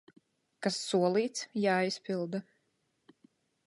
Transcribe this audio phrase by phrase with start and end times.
[0.67, 2.45] Kas solīts, jāizpilda!